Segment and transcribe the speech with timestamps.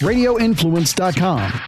[0.00, 1.60] radioinfluence.com.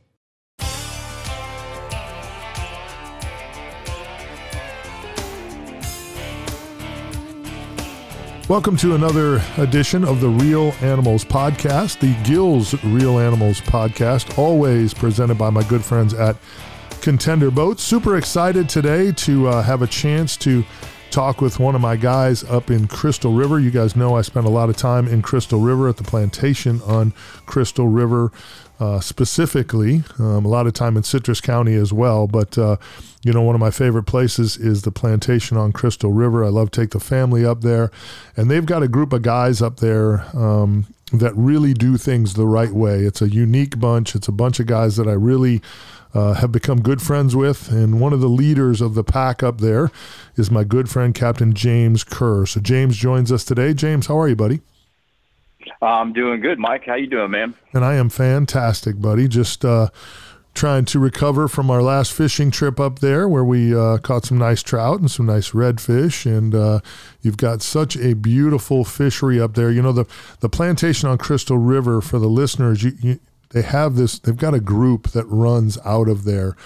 [8.48, 14.92] Welcome to another edition of the Reel Animals Podcast, the Gills Reel Animals Podcast, always
[14.92, 16.36] presented by my good friends at
[17.00, 17.82] Contender Boats.
[17.82, 20.64] Super excited today to uh, have a chance to
[21.12, 23.60] talk with one of my guys up in Crystal River.
[23.60, 26.80] You guys know I spent a lot of time in Crystal River at the plantation
[26.82, 27.12] on
[27.44, 28.32] Crystal River
[28.80, 32.26] uh, specifically, um, a lot of time in Citrus County as well.
[32.26, 32.78] But, uh,
[33.22, 36.44] you know, one of my favorite places is the plantation on Crystal River.
[36.44, 37.90] I love take the family up there.
[38.34, 42.46] And they've got a group of guys up there um, that really do things the
[42.46, 43.00] right way.
[43.00, 45.60] It's a unique bunch, it's a bunch of guys that I really.
[46.14, 49.62] Uh, have become good friends with, and one of the leaders of the pack up
[49.62, 49.90] there
[50.36, 52.44] is my good friend Captain James Kerr.
[52.44, 53.72] So James joins us today.
[53.72, 54.60] James, how are you, buddy?
[55.80, 56.84] I'm doing good, Mike.
[56.86, 57.54] How you doing, man?
[57.72, 59.26] And I am fantastic, buddy.
[59.26, 59.88] Just uh,
[60.54, 64.38] trying to recover from our last fishing trip up there, where we uh, caught some
[64.38, 66.26] nice trout and some nice redfish.
[66.26, 66.80] And uh,
[67.20, 69.70] you've got such a beautiful fishery up there.
[69.70, 70.04] You know the
[70.40, 72.00] the plantation on Crystal River.
[72.00, 73.20] For the listeners, you, you
[73.52, 74.18] they have this.
[74.18, 76.56] They've got a group that runs out of there.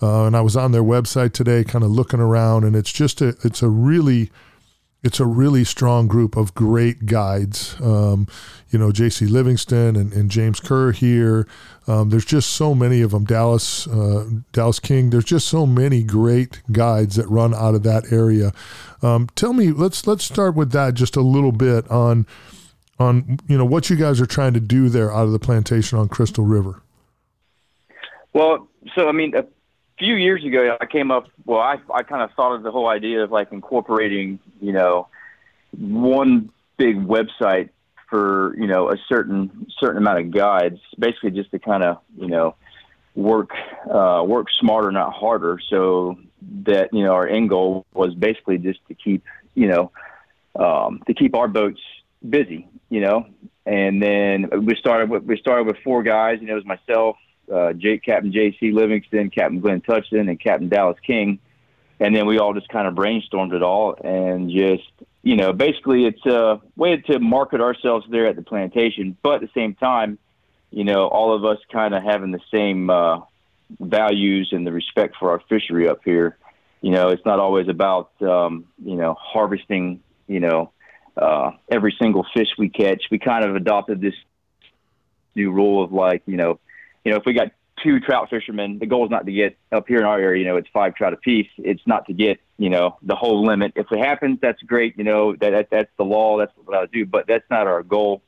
[0.00, 3.20] Uh, and I was on their website today, kind of looking around, and it's just
[3.20, 4.30] a it's a really
[5.02, 7.76] it's a really strong group of great guides.
[7.80, 8.28] Um,
[8.70, 9.26] you know, J.C.
[9.26, 11.46] Livingston and, and James Kerr here.
[11.88, 13.24] Um, there's just so many of them.
[13.24, 15.10] Dallas, uh, Dallas King.
[15.10, 18.52] There's just so many great guides that run out of that area.
[19.02, 22.26] Um, tell me, let's let's start with that just a little bit on
[22.98, 25.98] on you know what you guys are trying to do there out of the plantation
[25.98, 26.82] on Crystal River.
[28.32, 29.44] Well, so I mean, a
[29.98, 31.28] few years ago, I came up.
[31.44, 35.08] Well, I I kind of thought of the whole idea of like incorporating, you know,
[35.76, 37.70] one big website
[38.08, 42.28] for you know a certain certain amount of guides, basically just to kind of you
[42.28, 42.54] know
[43.14, 43.50] work
[43.90, 45.58] uh, work smarter, not harder.
[45.68, 46.18] So
[46.64, 49.24] that you know our end goal was basically just to keep
[49.54, 49.92] you know
[50.56, 51.80] um, to keep our boats
[52.28, 53.26] busy, you know.
[53.64, 56.38] And then we started with we started with four guys.
[56.40, 57.16] You know, it was myself,
[57.52, 58.72] uh, Jake, Captain J.C.
[58.72, 61.38] Livingston, Captain Glenn Touchton, and Captain Dallas King.
[62.00, 64.90] And then we all just kind of brainstormed it all and just,
[65.22, 69.40] you know, basically it's a way to market ourselves there at the plantation, but at
[69.42, 70.18] the same time,
[70.72, 73.20] you know, all of us kind of having the same uh,
[73.78, 76.36] values and the respect for our fishery up here.
[76.80, 80.72] You know, it's not always about, um, you know, harvesting, you know,
[81.16, 83.04] uh, every single fish we catch.
[83.10, 84.14] We kind of adopted this
[85.34, 86.58] new rule of like, you know,
[87.04, 87.52] you know, if we got
[87.82, 90.48] two trout fishermen, the goal is not to get up here in our area, you
[90.48, 91.48] know, it's five trout apiece.
[91.58, 93.72] It's not to get, you know, the whole limit.
[93.76, 94.96] If it happens, that's great.
[94.96, 96.38] You know, that, that that's the law.
[96.38, 98.22] That's what I do, but that's not our goal.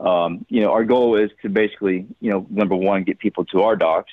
[0.00, 3.62] Um, you know, our goal is to basically, you know, number one, get people to
[3.62, 4.12] our docks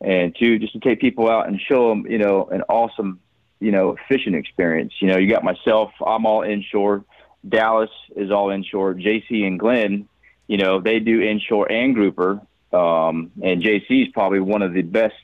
[0.00, 3.20] and two, just to take people out and show them, you know, an awesome,
[3.60, 4.94] you know, fishing experience.
[5.00, 7.04] You know, you got myself, I'm all inshore.
[7.46, 8.94] Dallas is all inshore.
[8.94, 10.08] JC and Glenn,
[10.46, 12.40] you know, they do inshore and grouper
[12.72, 15.14] um, and JC is probably one of the best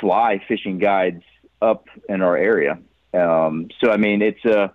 [0.00, 1.22] fly fishing guides
[1.60, 2.78] up in our area.
[3.12, 4.72] Um, so, I mean, it's a,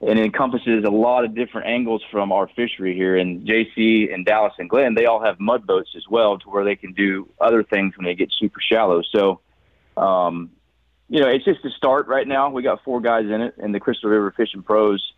[0.00, 3.16] it encompasses a lot of different angles from our fishery here.
[3.16, 6.64] And JC and Dallas and Glenn, they all have mud boats as well to where
[6.64, 9.02] they can do other things when they get super shallow.
[9.02, 9.40] So,
[9.96, 10.50] um,
[11.08, 12.48] you know, it's just a start right now.
[12.50, 15.12] We got four guys in it, and the Crystal River Fishing Pros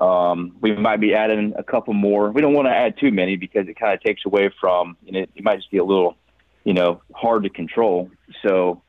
[0.00, 2.30] um, we might be adding a couple more.
[2.30, 5.12] We don't want to add too many because it kind of takes away from, you
[5.12, 6.16] know, it might just be a little,
[6.64, 8.10] you know, hard to control.
[8.42, 8.82] So,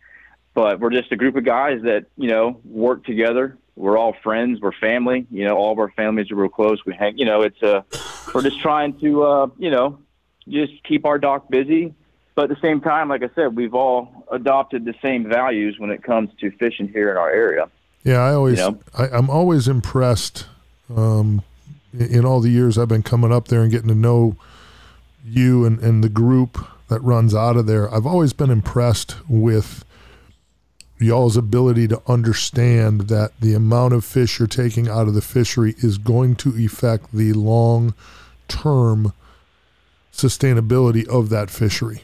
[0.53, 3.57] but we're just a group of guys that, you know, work together.
[3.75, 4.61] We're all friends.
[4.61, 5.27] We're family.
[5.29, 6.83] You know, all of our families are real close.
[6.85, 7.81] We hang, you know, it's a, uh,
[8.33, 9.99] we're just trying to, uh, you know,
[10.47, 11.93] just keep our doc busy.
[12.35, 15.89] But at the same time, like I said, we've all adopted the same values when
[15.89, 17.69] it comes to fishing here in our area.
[18.03, 18.79] Yeah, I always, you know?
[18.93, 20.47] I, I'm always impressed
[20.93, 21.43] um,
[21.97, 24.35] in all the years I've been coming up there and getting to know
[25.23, 29.83] you and, and the group that runs out of there, I've always been impressed with
[30.99, 35.75] y'all's ability to understand that the amount of fish you're taking out of the fishery
[35.79, 37.93] is going to affect the long
[38.47, 39.13] term
[40.13, 42.03] sustainability of that fishery.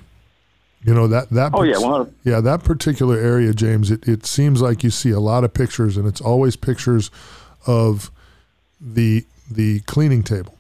[0.84, 3.92] You know that that oh yeah well, yeah that particular area, James.
[3.92, 7.12] It it seems like you see a lot of pictures, and it's always pictures
[7.68, 8.10] of
[8.82, 10.56] the the cleaning table.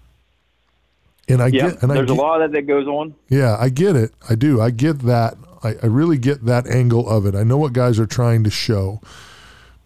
[1.27, 3.15] And I yeah, get and there's I get, a lot of that that goes on.
[3.29, 4.11] Yeah, I get it.
[4.29, 4.61] I do.
[4.61, 5.37] I get that.
[5.63, 7.35] I, I really get that angle of it.
[7.35, 9.01] I know what guys are trying to show,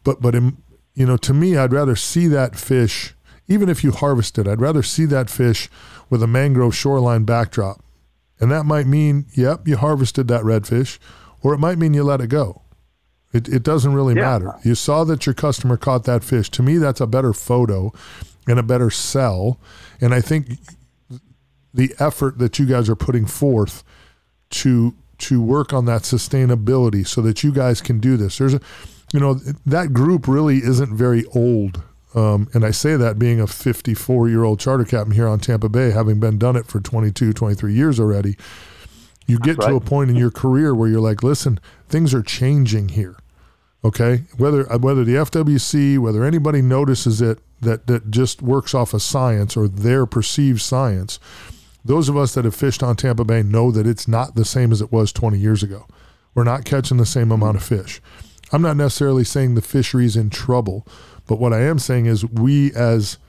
[0.03, 0.57] but but in,
[0.95, 3.13] you know, to me, I'd rather see that fish,
[3.47, 4.47] even if you harvest it.
[4.47, 5.69] I'd rather see that fish
[6.09, 7.81] with a mangrove shoreline backdrop
[8.39, 10.99] And that might mean, yep, you harvested that redfish,
[11.41, 12.61] or it might mean you let it go.
[13.35, 14.21] It, it doesn't really yeah.
[14.21, 14.55] matter.
[14.63, 16.49] You saw that your customer caught that fish.
[16.51, 17.91] To me, that's a better photo
[18.47, 19.59] and a better sell.
[19.99, 20.47] And I think
[21.73, 23.83] the effort that you guys are putting forth
[24.51, 28.37] to to work on that sustainability so that you guys can do this.
[28.37, 28.59] There's a,
[29.13, 29.35] you know,
[29.65, 31.81] that group really isn't very old.
[32.13, 35.67] Um, and I say that being a 54 year old charter captain here on Tampa
[35.67, 38.37] Bay, having been done it for 22, 23 years already.
[39.25, 39.69] You get right.
[39.69, 41.59] to a point in your career where you're like, listen,
[41.89, 43.17] things are changing here.
[43.85, 48.95] Okay, whether uh, whether the FWC, whether anybody notices it that that just works off
[48.95, 51.19] of science or their perceived science,
[51.85, 54.71] those of us that have fished on Tampa Bay know that it's not the same
[54.71, 55.85] as it was 20 years ago.
[56.33, 58.01] We're not catching the same amount of fish.
[58.51, 60.87] I'm not necessarily saying the fishery's in trouble,
[61.27, 63.19] but what I am saying is we as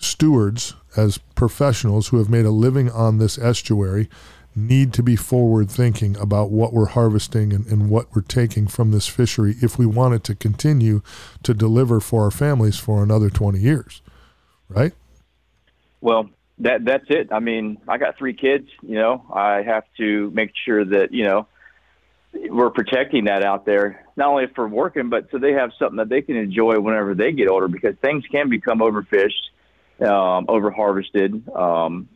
[0.00, 4.08] stewards, as professionals who have made a living on this estuary,
[4.54, 8.90] need to be forward thinking about what we're harvesting and, and what we're taking from
[8.90, 11.00] this fishery if we want it to continue
[11.42, 14.02] to deliver for our families for another 20 years.
[14.68, 14.92] Right?
[16.00, 17.28] Well, that that's it.
[17.32, 18.68] I mean, I got three kids.
[18.82, 21.46] You know, I have to make sure that you know
[22.32, 26.08] we're protecting that out there, not only for working, but so they have something that
[26.08, 27.68] they can enjoy whenever they get older.
[27.68, 29.50] Because things can become overfished,
[30.06, 31.48] um, over harvested.
[31.48, 32.08] Um,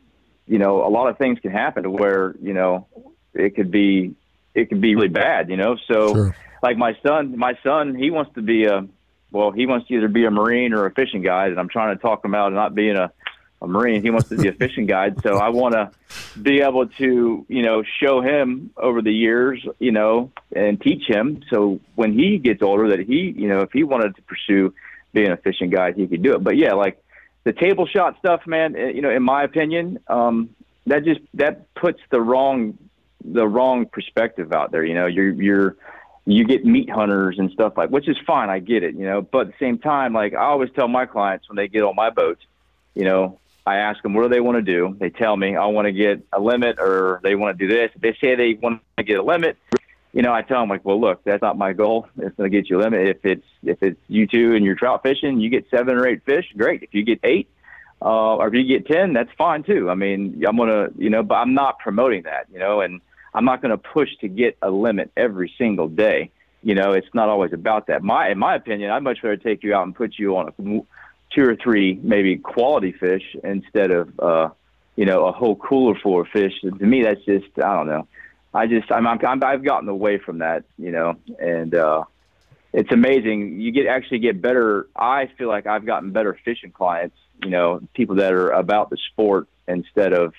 [0.46, 2.86] you know, a lot of things can happen to where you know
[3.34, 4.14] it could be
[4.54, 5.50] it could be really bad.
[5.50, 6.36] You know, so sure.
[6.62, 8.86] like my son, my son, he wants to be a
[9.30, 11.96] well, he wants to either be a marine or a fishing guide, and I'm trying
[11.96, 13.12] to talk him out of not being a
[13.62, 14.02] a marine.
[14.02, 15.90] He wants to be a fishing guide, so I want to
[16.40, 21.42] be able to, you know, show him over the years, you know, and teach him.
[21.50, 24.74] So when he gets older, that he, you know, if he wanted to pursue
[25.12, 26.44] being a fishing guide, he could do it.
[26.44, 27.02] But yeah, like
[27.46, 28.74] the table shot stuff, man.
[28.74, 30.50] Eh, you know, in my opinion, um,
[30.86, 32.76] that just that puts the wrong
[33.24, 34.84] the wrong perspective out there.
[34.84, 35.76] You know, you're you're
[36.26, 38.50] you get meat hunters and stuff like, which is fine.
[38.50, 39.22] I get it, you know.
[39.22, 41.94] But at the same time, like I always tell my clients when they get on
[41.94, 42.42] my boats,
[42.96, 44.96] you know, I ask them what do they want to do.
[44.98, 47.92] They tell me I want to get a limit or they want to do this.
[47.96, 49.56] They say they want to get a limit,
[50.16, 52.08] you know, I tell them like, well, look, that's not my goal.
[52.16, 53.06] It's going to get you a limit.
[53.06, 56.24] If it's if it's you two and you're trout fishing, you get seven or eight
[56.24, 56.82] fish, great.
[56.82, 57.50] If you get eight,
[58.00, 59.90] uh, or if you get ten, that's fine too.
[59.90, 63.02] I mean, I'm gonna, you know, but I'm not promoting that, you know, and
[63.34, 66.30] I'm not going to push to get a limit every single day.
[66.62, 68.02] You know, it's not always about that.
[68.02, 70.52] My, in my opinion, I'd much rather take you out and put you on a
[71.34, 74.48] two or three maybe quality fish instead of uh,
[74.96, 76.54] you know a whole cooler full of fish.
[76.62, 78.08] To me, that's just I don't know.
[78.56, 82.04] I just I'm, I'm I've gotten away from that, you know, and uh,
[82.72, 83.60] it's amazing.
[83.60, 84.88] You get actually get better.
[84.96, 88.96] I feel like I've gotten better fishing clients, you know, people that are about the
[89.12, 90.32] sport instead of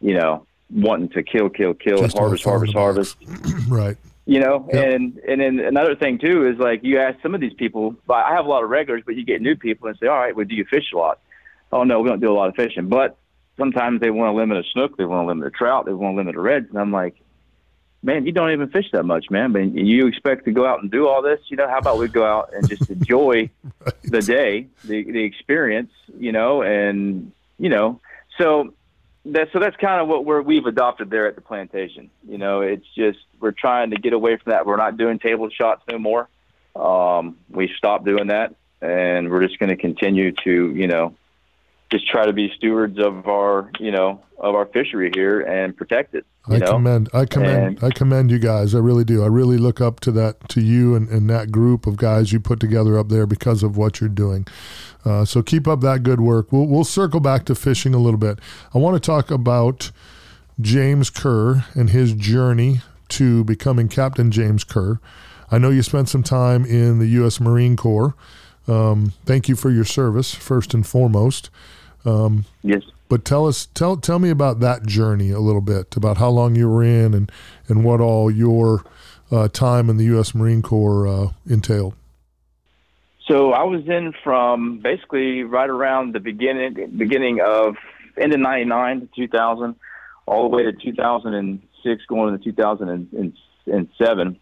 [0.00, 3.16] you know wanting to kill, kill, kill, just harvest, harvest, harvest.
[3.68, 4.94] right you know yep.
[4.94, 8.24] and and then another thing too is like you ask some of these people but
[8.24, 10.36] i have a lot of regulars but you get new people and say all right
[10.36, 11.18] well do you fish a lot
[11.72, 13.18] oh no we don't do a lot of fishing but
[13.56, 16.12] sometimes they want to limit a snook they want to limit a trout they want
[16.14, 17.16] to limit a reds and i'm like
[18.02, 20.90] man you don't even fish that much man but you expect to go out and
[20.90, 23.48] do all this you know how about we go out and just enjoy
[23.84, 24.02] right.
[24.02, 28.00] the day the the experience you know and you know
[28.38, 28.72] so
[29.26, 32.10] that so that's kind of what we're we've adopted there at the plantation.
[32.28, 34.66] You know, it's just we're trying to get away from that.
[34.66, 36.28] We're not doing table shots no more.
[36.74, 41.14] Um, we stopped doing that, and we're just going to continue to you know
[41.92, 46.14] just try to be stewards of our you know of our fishery here and protect
[46.14, 46.26] it.
[46.48, 46.72] I know?
[46.72, 48.74] commend I commend and, I commend you guys.
[48.74, 49.22] I really do.
[49.22, 52.40] I really look up to that to you and, and that group of guys you
[52.40, 54.46] put together up there because of what you're doing.
[55.04, 56.50] Uh, so keep up that good work.
[56.50, 58.38] We'll we'll circle back to fishing a little bit.
[58.74, 59.92] I want to talk about
[60.60, 62.80] James Kerr and his journey
[63.10, 64.98] to becoming Captain James Kerr.
[65.50, 67.38] I know you spent some time in the U.S.
[67.38, 68.14] Marine Corps.
[68.66, 71.50] Um, thank you for your service, first and foremost.
[72.04, 72.82] Um, yes.
[73.08, 76.56] But tell us, tell tell me about that journey a little bit, about how long
[76.56, 77.30] you were in, and
[77.68, 78.84] and what all your
[79.30, 80.34] uh, time in the U.S.
[80.34, 81.94] Marine Corps uh, entailed.
[83.28, 87.76] So I was in from basically right around the beginning beginning of
[88.20, 89.76] end of '99 to 2000,
[90.26, 94.40] all the way to 2006, going into 2007.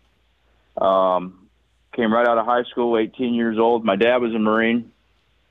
[0.80, 1.48] Um,
[1.94, 3.84] came right out of high school, 18 years old.
[3.84, 4.92] My dad was a Marine.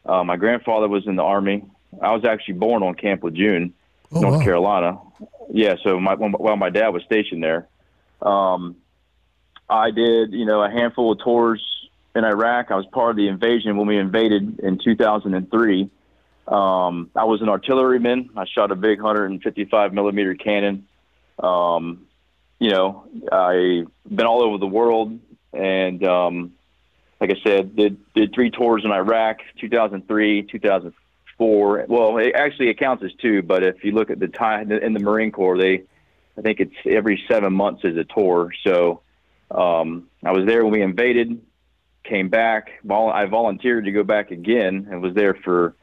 [0.06, 1.66] Uh, my grandfather was in the Army.
[2.02, 3.74] I was actually born on Camp Lejeune,
[4.12, 4.44] oh, North wow.
[4.44, 5.00] Carolina.
[5.52, 7.68] Yeah, so my while my dad was stationed there,
[8.22, 8.76] um,
[9.70, 11.64] I did you know a handful of tours
[12.16, 12.72] in Iraq.
[12.72, 15.90] I was part of the invasion when we invaded in 2003.
[16.48, 18.32] Um, I was an artilleryman.
[18.36, 20.88] I shot a big 155 millimeter cannon
[21.38, 22.08] Um,
[22.60, 25.18] you know, I've been all over the world,
[25.54, 26.54] and um,
[27.22, 30.99] like I said, did did three tours in Iraq, 2003, 2004.
[31.40, 34.94] Well, it, actually, it counts as two, but if you look at the time in
[34.94, 35.84] the Marine Corps, they,
[36.38, 38.52] I think it's every seven months is a tour.
[38.66, 39.02] So
[39.50, 41.42] um, I was there when we invaded,
[42.04, 42.70] came back.
[42.84, 45.76] Vol- I volunteered to go back again, and was there for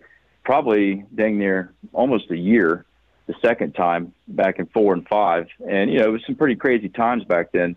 [0.44, 2.84] probably dang near almost a year
[3.26, 5.48] the second time back in four and five.
[5.68, 7.76] And, you know, it was some pretty crazy times back then.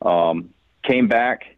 [0.00, 1.55] Um, came back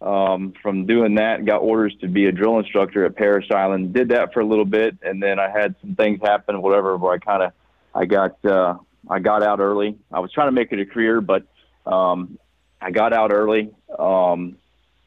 [0.00, 4.08] um, from doing that, got orders to be a drill instructor at Parris Island, did
[4.10, 4.96] that for a little bit.
[5.02, 7.52] And then I had some things happen, whatever, where I kind of,
[7.94, 8.76] I got, uh,
[9.08, 9.98] I got out early.
[10.12, 11.44] I was trying to make it a career, but,
[11.86, 12.38] um,
[12.80, 13.70] I got out early.
[13.98, 14.56] Um,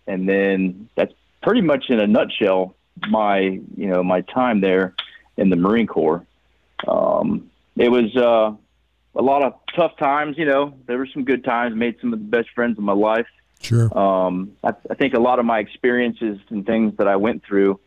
[0.08, 2.76] and then that's pretty much in a nutshell
[3.10, 4.94] my, you know, my time there
[5.38, 6.26] in the Marine Corps.
[6.88, 8.54] Um, it was uh,
[9.18, 10.38] a lot of tough times.
[10.38, 11.76] You know, there were some good times.
[11.76, 13.28] Made some of the best friends of my life.
[13.62, 13.96] Sure.
[13.98, 17.80] Um, I, I think a lot of my experiences and things that I went through,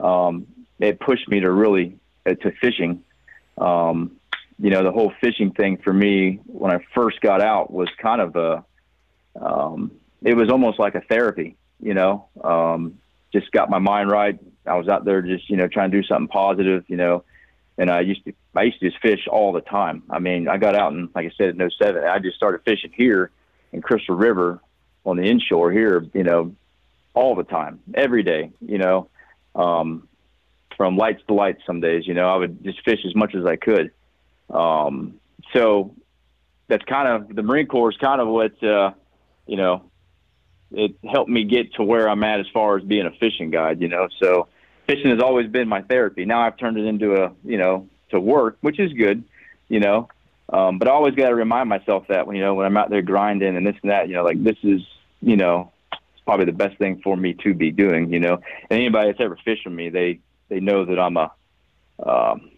[0.00, 0.46] um,
[0.80, 3.02] it pushed me to really uh, to fishing.
[3.58, 4.16] Um,
[4.58, 8.20] you know, the whole fishing thing for me when I first got out was kind
[8.20, 8.64] of a,
[9.40, 9.92] um,
[10.22, 11.56] it was almost like a therapy.
[11.80, 12.98] You know, um,
[13.32, 14.38] just got my mind right.
[14.66, 16.84] I was out there just you know trying to do something positive.
[16.88, 17.24] You know,
[17.76, 20.02] and I used to I used to just fish all the time.
[20.10, 22.92] I mean, I got out and like I said in 07, I just started fishing
[22.94, 23.30] here
[23.72, 24.60] in Crystal River
[25.08, 26.54] on the inshore here, you know,
[27.14, 29.08] all the time, every day, you know,
[29.54, 30.08] um,
[30.76, 33.44] from lights to lights some days, you know, I would just fish as much as
[33.44, 33.90] I could.
[34.50, 35.14] Um,
[35.52, 35.94] so
[36.68, 38.92] that's kind of the Marine Corps is kind of what, uh,
[39.46, 39.90] you know,
[40.70, 43.80] it helped me get to where I'm at as far as being a fishing guide,
[43.80, 44.48] you know, so,
[44.86, 46.24] fishing has always been my therapy.
[46.24, 49.22] Now I've turned it into a, you know, to work, which is good,
[49.68, 50.08] you know.
[50.50, 52.88] Um, but I always got to remind myself that when, you know, when I'm out
[52.88, 54.80] there grinding and this and that, you know, like this is,
[55.20, 58.34] you know, it's probably the best thing for me to be doing, you know.
[58.34, 61.32] And anybody that's ever fished with me, they, they know that I'm a,
[62.04, 62.50] um,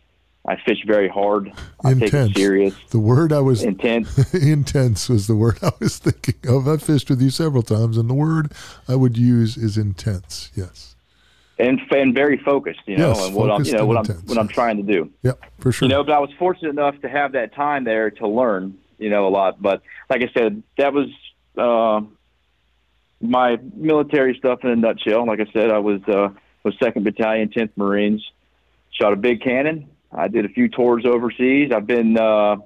[0.47, 1.53] I fish very hard.
[1.85, 2.11] I intense.
[2.11, 2.75] take it serious.
[2.91, 4.35] The word I was intense.
[4.35, 6.67] intense was the word I was thinking of.
[6.67, 8.53] I fished with you several times, and the word
[8.89, 10.51] I would use is intense.
[10.55, 10.91] Yes
[11.61, 14.27] and and very focused, you know, yes, and what I'm you know what intense, I'm
[14.27, 15.11] what I'm trying to do.
[15.23, 15.87] Yeah, for sure.
[15.87, 19.11] You know, but I was fortunate enough to have that time there to learn, you
[19.11, 19.61] know, a lot.
[19.61, 21.09] But like I said, that was
[21.57, 22.01] uh,
[23.21, 25.27] my military stuff in a nutshell.
[25.27, 26.29] Like I said, I was uh,
[26.65, 28.23] was Second Battalion, Tenth Marines.
[28.93, 29.89] Shot a big cannon.
[30.13, 31.71] I did a few tours overseas.
[31.75, 32.57] I've been uh,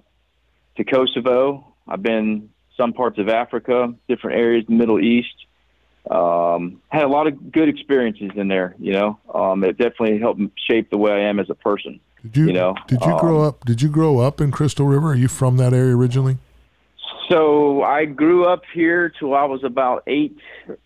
[0.76, 1.74] to Kosovo.
[1.86, 5.44] I've been some parts of Africa, different areas, the Middle East
[6.10, 8.74] um, had a lot of good experiences in there.
[8.78, 12.00] You know, um, it definitely helped shape the way I am as a person.
[12.22, 13.64] Did you, you know, did you um, grow up?
[13.64, 15.10] Did you grow up in Crystal River?
[15.10, 16.38] Are you from that area originally?
[17.30, 20.36] So I grew up here till I was about eight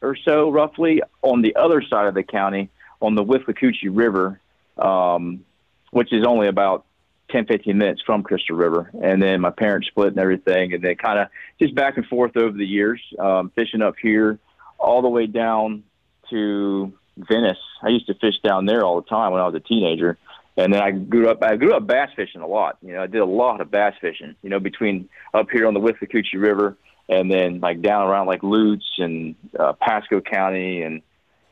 [0.01, 4.41] or so, roughly, on the other side of the county, on the Withlacoochee River,
[4.77, 5.45] um,
[5.91, 6.85] which is only about
[7.31, 8.91] 10, 15 minutes from Crystal River.
[9.03, 11.29] And then my parents split and everything, and then kind of
[11.59, 14.39] just back and forth over the years, um, fishing up here
[14.79, 15.83] all the way down
[16.31, 17.59] to Venice.
[17.83, 20.19] I used to fish down there all the time when I was a teenager.
[20.59, 21.41] And then I grew up.
[21.41, 22.79] I grew up bass fishing a lot.
[22.83, 24.35] You know, I did a lot of bass fishing.
[24.43, 26.77] You know, between up here on the Withlacoochee River
[27.09, 31.01] and then like down around like Lutz and uh, Pasco County, and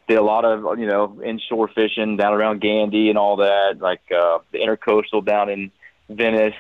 [0.09, 3.77] did a lot of you know inshore fishing down around Gandy and all that.
[3.79, 5.71] Like uh, the intercoastal down in
[6.11, 6.55] Venice,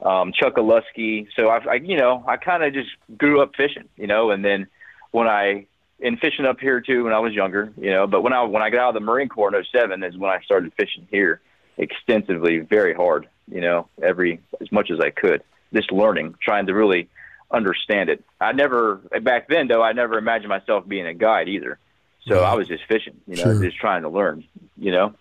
[0.00, 1.26] um, Chokoloskee.
[1.34, 3.88] So I, I, you know, I kind of just grew up fishing.
[3.96, 4.68] You know, and then
[5.10, 5.66] when I
[6.00, 8.06] and fishing up here too when I was younger, you know.
[8.06, 10.30] But when I when I got out of the Marine Corps in '07 is when
[10.30, 11.40] I started fishing here
[11.76, 15.42] extensively, very hard, you know, every as much as I could.
[15.72, 17.08] Just learning, trying to really
[17.50, 18.22] understand it.
[18.40, 21.78] I never back then though I never imagined myself being a guide either.
[22.26, 22.46] So yeah.
[22.46, 23.62] I was just fishing, you know, sure.
[23.62, 24.44] just trying to learn,
[24.76, 25.14] you know.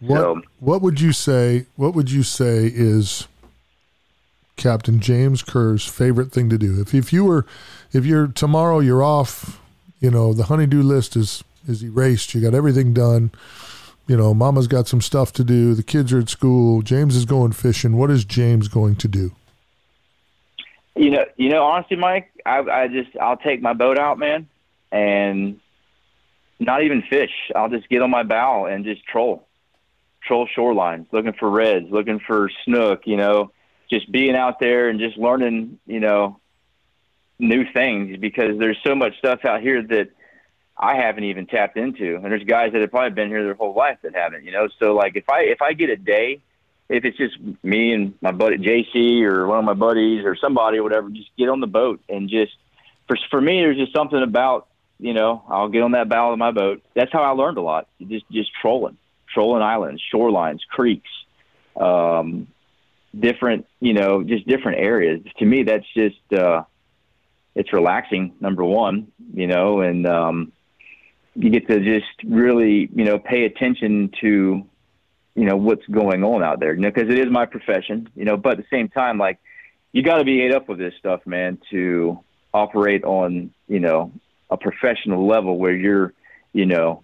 [0.00, 3.26] What so, what would you say what would you say is
[4.56, 6.80] Captain James Kerr's favorite thing to do?
[6.80, 7.46] If if you were
[7.92, 9.60] if you're tomorrow you're off
[10.00, 12.34] you know the honeydew list is is erased.
[12.34, 13.30] You got everything done.
[14.06, 15.74] You know, Mama's got some stuff to do.
[15.74, 16.82] The kids are at school.
[16.82, 17.96] James is going fishing.
[17.96, 19.32] What is James going to do?
[20.94, 24.48] You know, you know, honestly, Mike, I, I just I'll take my boat out, man,
[24.92, 25.60] and
[26.58, 27.32] not even fish.
[27.54, 29.46] I'll just get on my bow and just troll,
[30.22, 33.06] troll shorelines, looking for reds, looking for snook.
[33.06, 33.52] You know,
[33.90, 35.78] just being out there and just learning.
[35.86, 36.40] You know,
[37.38, 40.10] new things because there's so much stuff out here that
[40.78, 43.74] I haven't even tapped into, and there's guys that have probably been here their whole
[43.74, 44.44] life that haven't.
[44.44, 46.40] You know, so like if I if I get a day
[46.88, 50.78] if it's just me and my buddy JC or one of my buddies or somebody
[50.78, 52.52] or whatever, just get on the boat and just
[53.06, 54.68] for for me, there's just something about
[54.98, 56.82] you know I'll get on that bow of my boat.
[56.94, 57.88] That's how I learned a lot.
[58.00, 58.96] Just just trolling,
[59.32, 61.10] trolling islands, shorelines, creeks,
[61.76, 62.48] um,
[63.18, 65.22] different you know just different areas.
[65.38, 66.64] To me, that's just uh,
[67.54, 68.34] it's relaxing.
[68.40, 70.52] Number one, you know, and um,
[71.36, 74.64] you get to just really you know pay attention to
[75.34, 78.24] you know what's going on out there you know because it is my profession you
[78.24, 79.38] know but at the same time like
[79.92, 82.18] you got to be ate up with this stuff man to
[82.54, 84.12] operate on you know
[84.50, 86.12] a professional level where you're
[86.52, 87.02] you know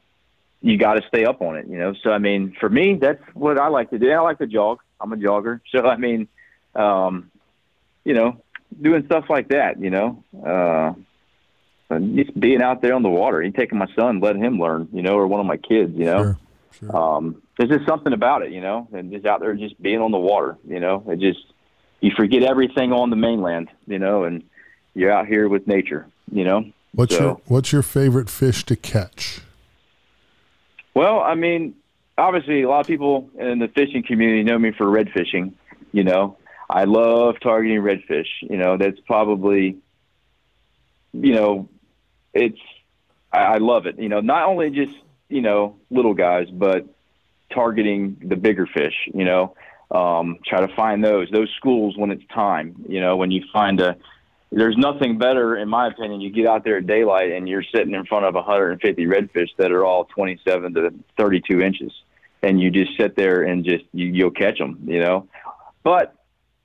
[0.62, 1.92] you got to stay up on it you know?
[2.02, 4.10] So i mean for me that's what i like to do.
[4.10, 4.78] I like to jog.
[5.00, 5.60] I'm a jogger.
[5.70, 6.28] So i mean
[6.74, 7.30] um
[8.04, 8.40] you know
[8.80, 10.94] doing stuff like that you know uh
[11.98, 15.02] just being out there on the water, you taking my son, let him learn, you
[15.02, 16.22] know, or one of my kids, you know.
[16.22, 16.38] Sure,
[16.78, 16.96] sure.
[16.96, 20.10] Um, there's just something about it, you know, and just out there, just being on
[20.10, 21.40] the water, you know, it just
[22.00, 24.42] you forget everything on the mainland, you know, and
[24.94, 26.64] you're out here with nature, you know.
[26.94, 29.40] What's So- your What's your favorite fish to catch?
[30.94, 31.74] Well, I mean,
[32.18, 35.54] obviously, a lot of people in the fishing community know me for red fishing.
[35.92, 36.36] You know,
[36.68, 38.26] I love targeting redfish.
[38.42, 39.76] You know, that's probably,
[41.12, 41.68] you know,
[42.32, 42.58] it's
[43.32, 43.98] I, I love it.
[43.98, 44.96] You know, not only just
[45.28, 46.86] you know little guys, but
[47.52, 48.94] targeting the bigger fish.
[49.12, 49.54] You know,
[49.90, 52.84] um, try to find those those schools when it's time.
[52.88, 53.96] You know, when you find a
[54.50, 56.20] there's nothing better, in my opinion.
[56.20, 59.72] You get out there at daylight and you're sitting in front of 150 redfish that
[59.72, 61.92] are all 27 to 32 inches,
[62.42, 65.26] and you just sit there and just you, you'll catch them, you know.
[65.82, 66.14] But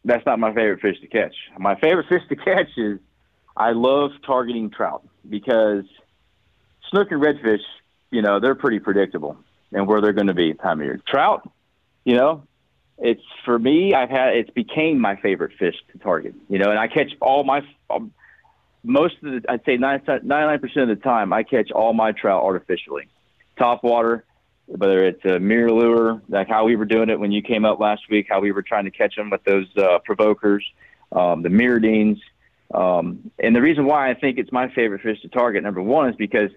[0.04, 1.34] that's not my favorite fish to catch.
[1.58, 3.00] My favorite fish to catch is
[3.56, 5.84] I love targeting trout because
[6.90, 7.62] snook and redfish,
[8.12, 9.38] you know, they're pretty predictable
[9.72, 11.00] and where they're going to be time of year.
[11.08, 11.50] Trout,
[12.06, 12.44] you know,
[12.98, 13.94] it's for me.
[13.94, 16.34] I've had it's became my favorite fish to target.
[16.50, 18.12] You know, and I catch all my um,
[18.84, 22.44] most of the I'd say 99 percent of the time I catch all my trout
[22.44, 23.08] artificially,
[23.58, 24.26] top water,
[24.66, 28.10] whether it's a MirrOlure like how we were doing it when you came up last
[28.10, 30.66] week, how we were trying to catch them with those uh, provokers,
[31.12, 32.20] um, the mirrodines.
[32.74, 36.10] Um, and the reason why I think it's my favorite fish to target, number one,
[36.10, 36.52] is because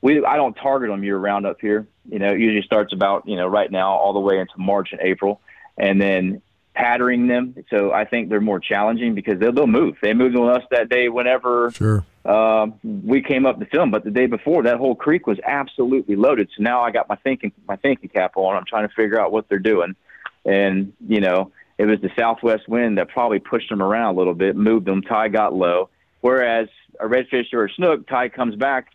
[0.00, 1.86] we I don't target them year round up here.
[2.08, 4.90] You know, it usually starts about you know right now all the way into March
[4.92, 5.40] and April,
[5.76, 6.42] and then
[6.74, 7.56] pattering them.
[7.70, 9.96] So I think they're more challenging because they'll they'll move.
[10.02, 12.04] They moved on us that day whenever Sure.
[12.24, 16.16] um, we came up to film, but the day before that whole creek was absolutely
[16.16, 16.48] loaded.
[16.56, 18.56] So now I got my thinking my thinking cap on.
[18.56, 19.96] I'm trying to figure out what they're doing,
[20.44, 24.34] and you know it was the southwest wind that probably pushed them around a little
[24.34, 25.02] bit, moved them.
[25.02, 25.90] Tide got low.
[26.20, 28.92] Whereas a redfish or a snook, tide comes back.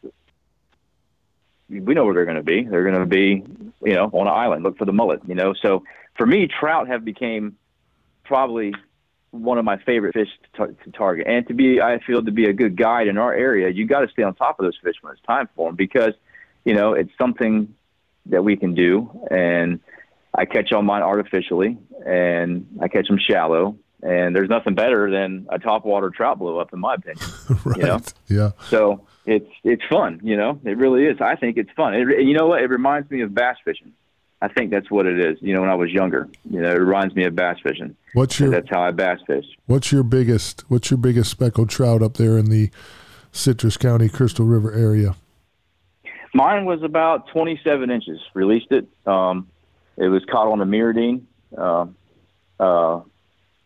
[1.70, 2.64] We know where they're going to be.
[2.64, 3.44] They're going to be,
[3.84, 4.64] you know, on an island.
[4.64, 5.22] Look for the mullet.
[5.28, 5.84] You know, so
[6.18, 7.58] for me, trout have became
[8.24, 8.74] probably
[9.30, 11.28] one of my favorite fish to, tar- to target.
[11.28, 14.02] And to be, I feel to be a good guide in our area, you got
[14.02, 16.14] to stay on top of those fish when it's time for them because,
[16.66, 17.74] you know, it's something
[18.26, 19.10] that we can do.
[19.32, 19.80] And
[20.34, 23.78] I catch all mine artificially, and I catch them shallow.
[24.04, 27.28] And there's nothing better than a topwater trout blow up, in my opinion.
[27.66, 27.78] right.
[27.78, 28.00] You know?
[28.28, 28.52] Yeah.
[28.70, 30.60] So it's it's fun, you know.
[30.64, 31.22] It really is.
[31.22, 31.94] I think it's fun.
[31.94, 32.62] It, you know what?
[32.62, 33.94] It reminds me of bass fishing.
[34.42, 35.38] I think that's what it is.
[35.42, 37.96] You know, when I was younger, you know, it reminds me of bass fishing.
[38.14, 39.46] What's your That's how I bass fish.
[39.68, 42.72] What's your biggest What's your biggest speckled trout up there in the
[43.32, 45.16] Citrus County Crystal River area?
[46.34, 48.20] Mine was about 27 inches.
[48.34, 48.88] Released it.
[49.06, 49.48] Um,
[49.98, 50.66] it was caught on a
[51.58, 51.86] uh,
[52.60, 53.02] uh,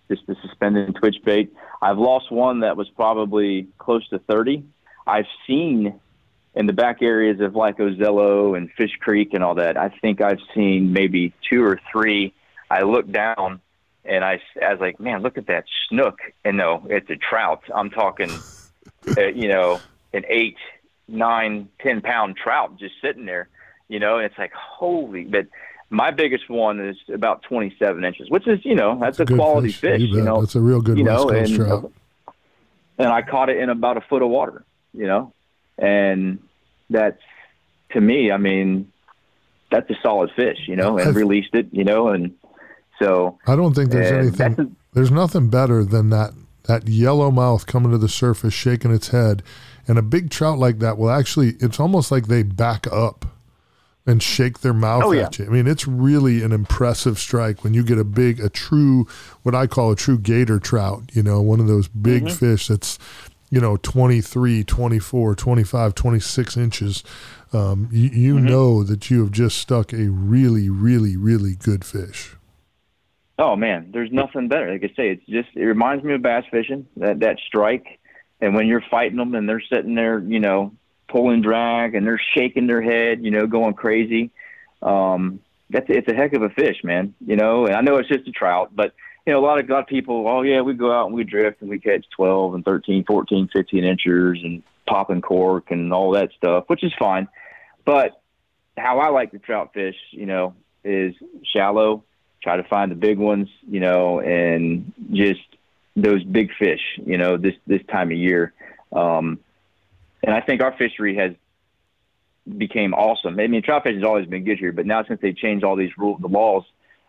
[0.10, 1.54] just the suspended twitch bait.
[1.82, 4.64] I've lost one that was probably close to 30.
[5.08, 6.00] I've seen
[6.56, 9.78] in the back areas of like Ozello and Fish Creek and all that.
[9.78, 12.34] I think I've seen maybe two or three.
[12.70, 13.62] I look down
[14.06, 16.20] and I, I was like, man, look at that snook.
[16.44, 17.64] And no, it's a trout.
[17.74, 18.32] I'm talking,
[19.18, 19.80] uh, you know,
[20.14, 20.58] an eight,
[21.08, 23.50] nine, ten pound trout just sitting there,
[23.88, 25.48] you know, and it's like, holy, but
[25.90, 29.72] my biggest one is about 27 inches, which is, you know, that's, a, good quality
[29.72, 30.24] fish, you, bet.
[30.26, 31.92] know, that's a real good you West know, Coast and, trout.
[32.98, 35.32] and I caught it in about a foot of water, you know,
[35.78, 36.40] and
[36.90, 37.22] that's
[37.92, 38.92] to me, I mean,
[39.72, 42.34] that's a solid fish, you know, and I've- released it, you know, and
[43.02, 44.60] so I don't think there's anything.
[44.60, 46.32] a- there's nothing better than that
[46.64, 49.44] that yellow mouth coming to the surface, shaking its head,
[49.88, 51.50] and a big trout like that will actually.
[51.60, 53.26] It's almost like they back up
[54.08, 55.24] and shake their mouth Oh, yeah.
[55.24, 55.46] at you.
[55.46, 59.08] I mean, it's really an impressive strike when you get a big, a true,
[59.44, 61.04] what I call a true gator trout.
[61.14, 62.36] You know, one of those big Mm-hmm.
[62.36, 63.00] fish that's
[63.52, 67.04] you know 23 24 25 26 inches
[67.54, 68.46] um, you, you Mm-hmm.
[68.48, 72.36] know that you have just stuck a really really really good fish
[73.38, 74.72] Oh man, there's nothing better.
[74.72, 76.88] Like I say, it's just it reminds me of bass fishing.
[76.98, 78.00] That that strike,
[78.42, 80.72] and when you're fighting them and they're sitting there, you know,
[81.08, 84.32] pulling drag and they're shaking their head, you know, going crazy.
[84.82, 85.40] Um,
[85.70, 87.16] that's it's a heck of a fish, man.
[87.26, 88.94] You know, and I know it's just a trout, but
[89.26, 91.62] you know, a lot of of people, oh yeah, we go out and we drift
[91.62, 96.30] and we catch 12 and 13, 14, 15 inchers and popping cork and all that
[96.38, 97.28] stuff, which is fine.
[97.86, 98.22] But
[98.78, 101.16] how I like to trout fish, you know, is
[101.54, 102.04] shallow,
[102.44, 105.42] try to find the big ones, you know, and just
[105.96, 108.54] those big fish, you know, this this time of year.
[108.92, 109.40] Um,
[110.26, 111.34] and I think our fishery has
[112.58, 113.40] became awesome.
[113.40, 115.76] I mean, trout fishing has always been good here, but now since they changed all
[115.76, 116.64] these rules, the laws,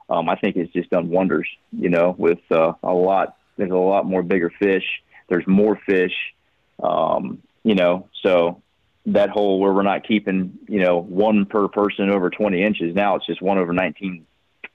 [0.09, 1.49] um, I think it's just done wonders.
[1.73, 4.85] You know, with uh, a lot, there's a lot more bigger fish.
[5.29, 6.13] There's more fish.
[6.83, 8.63] Um, you know, so
[9.07, 12.95] that whole where we're not keeping, you know, one per person over 20 inches.
[12.95, 14.27] Now it's just one over 19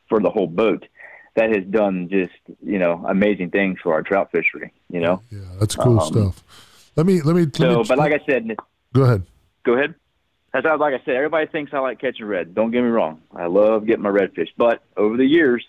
[0.09, 0.87] for the whole boat.
[1.35, 4.73] That has done just, you know, amazing things for our trout fishery.
[4.89, 5.21] You know.
[5.29, 6.43] Yeah, that's cool um, stuff.
[6.95, 7.45] Let me let me.
[7.45, 8.55] Let so, me, but like I said,
[8.93, 9.23] go ahead.
[9.63, 9.95] Go ahead.
[10.53, 12.53] As I, like I said, everybody thinks I like catching red.
[12.53, 13.21] Don't get me wrong.
[13.33, 14.49] I love getting my redfish.
[14.57, 15.65] But over the years,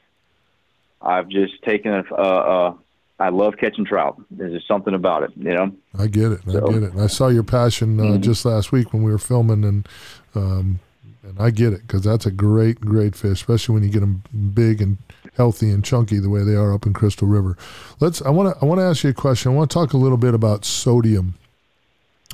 [1.00, 2.74] I've just taken a, uh, uh,
[3.20, 4.20] I love catching trout.
[4.32, 5.72] There's just something about it, you know.
[5.96, 6.40] I get it.
[6.50, 6.96] So, I get it.
[6.96, 8.22] I saw your passion uh, mm-hmm.
[8.22, 9.88] just last week when we were filming, and
[10.34, 10.80] um,
[11.22, 14.22] and I get it because that's a great, great fish, especially when you get them
[14.54, 14.98] big and
[15.34, 17.56] healthy and chunky the way they are up in Crystal River.
[18.00, 18.22] Let's.
[18.22, 18.62] I want to.
[18.62, 19.52] I want to ask you a question.
[19.52, 21.34] I want to talk a little bit about sodium,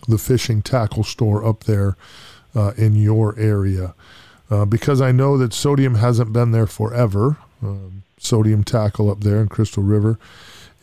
[0.07, 1.97] the fishing tackle store up there
[2.55, 3.95] uh, in your area?
[4.51, 7.37] Uh, because I know that sodium hasn't been there forever.
[7.63, 10.19] Um, sodium tackle up there in Crystal River.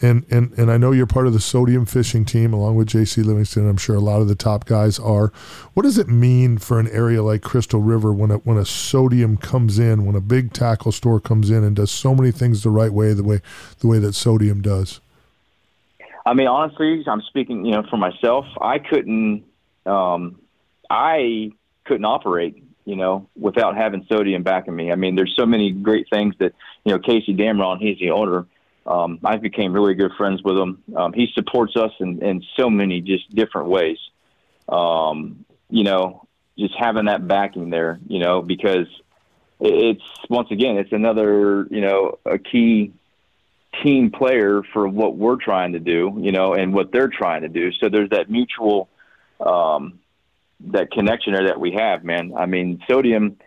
[0.01, 3.23] And, and and I know you're part of the sodium fishing team along with JC
[3.23, 3.67] Livingston.
[3.69, 5.31] I'm sure a lot of the top guys are.
[5.73, 9.37] What does it mean for an area like Crystal River when a, when a sodium
[9.37, 12.69] comes in, when a big tackle store comes in and does so many things the
[12.71, 13.39] right way, the way
[13.79, 14.99] the way that sodium does?
[16.25, 18.45] I mean, honestly, I'm speaking, you know, for myself.
[18.59, 19.45] I couldn't
[19.85, 20.39] um,
[20.89, 21.51] I
[21.85, 24.91] couldn't operate, you know, without having sodium backing me.
[24.91, 26.53] I mean, there's so many great things that,
[26.83, 28.45] you know, Casey Damron, he's the owner.
[28.85, 30.83] Um, I became really good friends with him.
[30.95, 33.97] Um, he supports us in, in so many just different ways.
[34.69, 38.87] Um, you know, just having that backing there, you know, because
[39.59, 42.93] it's once again, it's another, you know, a key
[43.83, 47.49] team player for what we're trying to do, you know, and what they're trying to
[47.49, 47.71] do.
[47.73, 48.89] So there's that mutual,
[49.39, 49.99] um,
[50.67, 52.33] that connection there that we have, man.
[52.37, 53.37] I mean, Sodium,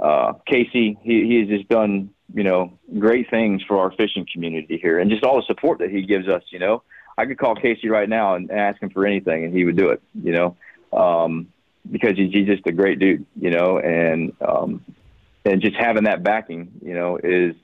[0.00, 4.78] uh, Casey, he, he has just done, you know, great things for our fishing community
[4.80, 6.82] here and just all the support that he gives us, you know.
[7.16, 9.90] I could call Casey right now and ask him for anything and he would do
[9.90, 10.56] it, you know,
[10.92, 11.48] um,
[11.90, 14.84] because he's, he's just a great dude, you know, and, um,
[15.44, 17.54] and just having that backing, you know, is,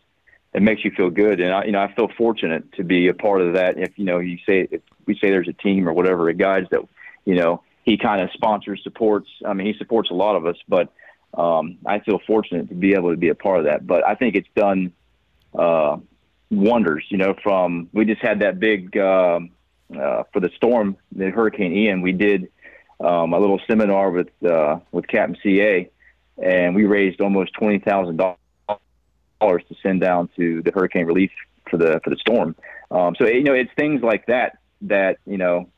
[0.53, 1.40] it makes you feel good.
[1.40, 3.79] And I, you know, I feel fortunate to be a part of that.
[3.79, 6.68] If, you know, you say, if we say there's a team or whatever, it guides
[6.70, 6.81] that,
[7.25, 9.29] you know, he kind of sponsors, supports.
[9.46, 10.92] I mean, he supports a lot of us, but
[11.35, 13.87] um, I feel fortunate to be able to be a part of that.
[13.87, 14.93] But I think it's done
[15.55, 15.99] uh,
[16.51, 17.05] wonders.
[17.09, 19.40] You know, from we just had that big uh,
[19.97, 22.03] uh, for the storm, the Hurricane Ian.
[22.03, 22.51] We did
[23.01, 25.88] um, a little seminar with uh, with Captain CA,
[26.43, 31.31] and we raised almost twenty thousand dollars to send down to the hurricane relief
[31.71, 32.57] for the for the storm.
[32.90, 35.69] Um, so you know, it's things like that that you know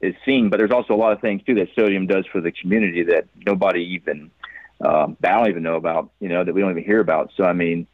[0.00, 2.52] is seen, but there's also a lot of things too that sodium does for the
[2.52, 4.30] community that nobody even
[4.80, 7.30] um, I don't even know about, you know, that we don't even hear about.
[7.36, 7.86] So I mean,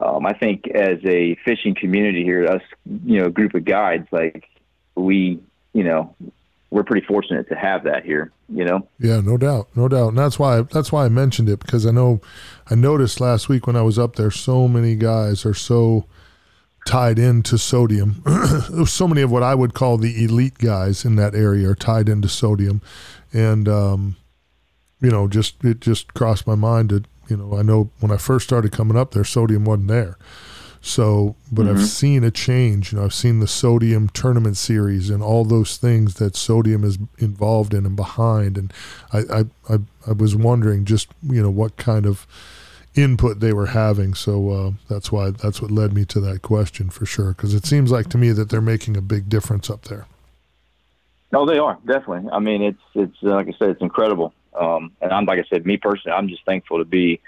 [0.00, 2.62] um, I think as a fishing community here, us,
[3.04, 4.44] you know, group of guides, like
[4.94, 5.40] we,
[5.72, 6.14] you know,
[6.70, 8.86] we're pretty fortunate to have that here, you know.
[8.98, 11.90] Yeah, no doubt, no doubt, and that's why that's why I mentioned it because I
[11.90, 12.20] know
[12.68, 16.06] I noticed last week when I was up there, so many guys are so
[16.86, 18.22] tied into sodium.
[18.86, 22.08] so many of what I would call the elite guys in that area are tied
[22.08, 22.82] into sodium,
[23.32, 24.16] and um,
[25.00, 28.16] you know, just it just crossed my mind that you know I know when I
[28.16, 30.16] first started coming up there, sodium wasn't there.
[30.80, 31.76] So, but mm-hmm.
[31.76, 32.92] I've seen a change.
[32.92, 36.98] You know, I've seen the sodium tournament series and all those things that sodium is
[37.18, 38.56] involved in and behind.
[38.56, 38.72] And
[39.12, 42.26] I, I, I, I was wondering just you know what kind of
[42.94, 44.14] input they were having.
[44.14, 47.30] So uh, that's why that's what led me to that question for sure.
[47.30, 50.06] Because it seems like to me that they're making a big difference up there.
[51.32, 52.30] No, they are definitely.
[52.30, 54.32] I mean, it's it's uh, like I said, it's incredible.
[54.58, 57.20] Um, and I'm like I said, me personally, I'm just thankful to be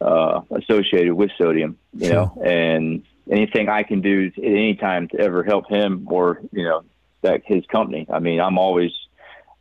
[0.00, 1.78] uh, associated with Sodium.
[1.94, 2.14] You sure.
[2.14, 6.64] know, and anything I can do at any time to ever help him or you
[6.64, 6.82] know
[7.22, 8.06] that his company.
[8.10, 8.92] I mean, I'm always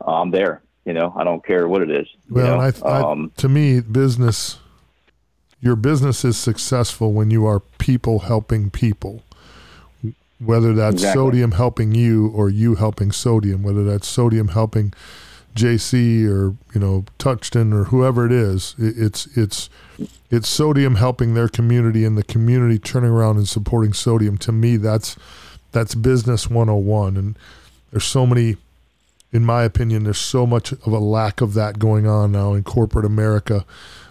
[0.06, 0.62] I'm there.
[0.86, 2.08] You know, I don't care what it is.
[2.30, 2.88] Well, you know?
[2.88, 4.60] I, I, um, to me, business
[5.66, 9.24] your business is successful when you are people helping people
[10.40, 11.22] whether that's exactly.
[11.22, 14.94] sodium helping you or you helping sodium whether that's sodium helping
[15.56, 19.70] JC or you know Touchton or whoever it is it's it's
[20.30, 24.38] it's sodium helping their community and the community turning around and supporting sodium.
[24.40, 25.16] To me that's
[25.72, 27.40] that's business 101 and
[27.92, 28.58] there's so many
[29.32, 32.64] in my opinion there's so much of a lack of that going on now in
[32.64, 33.66] corporate America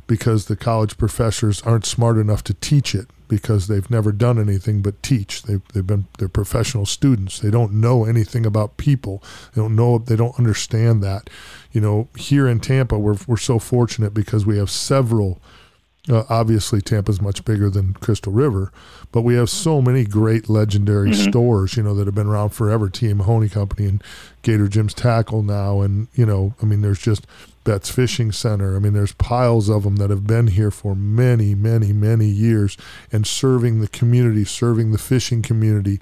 [0.06, 4.82] because the college professors aren't smart enough to teach it because they've never done anything
[4.82, 5.42] but teach.
[5.42, 7.40] They've, they've been they're professional students.
[7.40, 9.22] They don't know anything about people.
[9.54, 11.30] They don't know they don't understand that.
[11.72, 15.40] You know, here in Tampa, we're we're so fortunate because we have several.
[16.06, 18.70] Uh, obviously, Tampa's much bigger than Crystal River,
[19.10, 21.30] but we have so many great legendary mm-hmm.
[21.30, 22.90] stores, you know, that have been around forever.
[22.90, 23.10] T.
[23.14, 24.04] Mahoney Company and
[24.42, 27.26] Gator Jim's Tackle now, and you know, I mean, there's just
[27.64, 28.76] Betts Fishing Center.
[28.76, 32.76] I mean, there's piles of them that have been here for many, many, many years
[33.10, 35.98] and serving the community, serving the fishing community.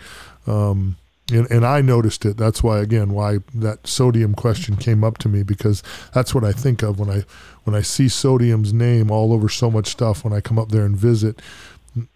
[0.46, 0.96] Um,
[1.30, 2.36] and, and I noticed it.
[2.36, 6.52] That's why, again, why that sodium question came up to me because that's what I
[6.52, 7.24] think of when I
[7.64, 10.24] when I see sodium's name all over so much stuff.
[10.24, 11.40] When I come up there and visit,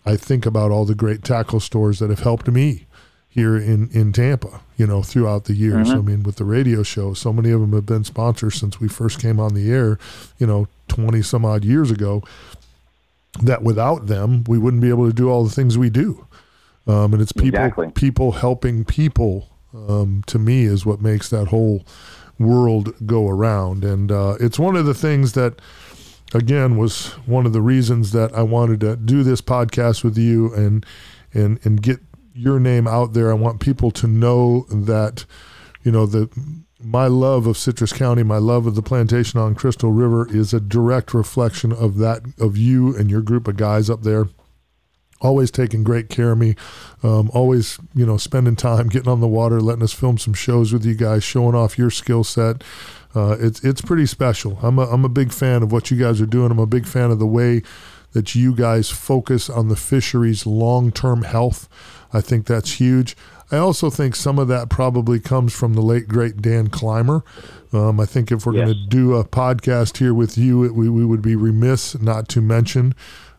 [0.04, 2.86] I think about all the great tackle stores that have helped me
[3.36, 5.88] here in, in Tampa, you know, throughout the years.
[5.88, 5.98] Mm-hmm.
[5.98, 8.88] I mean, with the radio show, so many of them have been sponsors since we
[8.88, 9.98] first came on the air,
[10.38, 12.24] you know, 20 some odd years ago,
[13.42, 16.26] that without them, we wouldn't be able to do all the things we do.
[16.86, 17.90] Um, and it's people, exactly.
[17.90, 21.84] people helping people, um, to me is what makes that whole
[22.38, 23.84] world go around.
[23.84, 25.60] And, uh, it's one of the things that,
[26.32, 30.54] again, was one of the reasons that I wanted to do this podcast with you
[30.54, 30.86] and,
[31.34, 32.00] and, and get
[32.36, 33.30] your name out there.
[33.30, 35.24] I want people to know that,
[35.82, 36.30] you know, that
[36.80, 40.60] my love of Citrus County, my love of the plantation on Crystal River is a
[40.60, 44.28] direct reflection of that, of you and your group of guys up there.
[45.22, 46.56] Always taking great care of me,
[47.02, 50.74] um, always, you know, spending time getting on the water, letting us film some shows
[50.74, 52.62] with you guys, showing off your skill set.
[53.14, 54.58] Uh, it's it's pretty special.
[54.62, 56.50] I'm a, I'm a big fan of what you guys are doing.
[56.50, 57.62] I'm a big fan of the way
[58.12, 61.66] that you guys focus on the fisheries' long term health.
[62.16, 63.14] I think that's huge.
[63.50, 67.22] I also think some of that probably comes from the late great Dan Clymer.
[67.74, 68.64] Um, I think if we're yes.
[68.64, 72.28] going to do a podcast here with you, it, we, we would be remiss not
[72.30, 72.94] to mention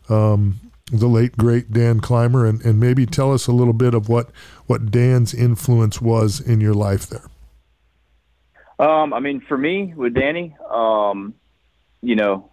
[0.08, 0.60] um,
[0.92, 4.30] the late great Dan Clymer and, and maybe tell us a little bit of what,
[4.66, 7.28] what Dan's influence was in your life there.
[8.78, 11.34] Um, I mean, for me with Danny, um,
[12.00, 12.52] you know,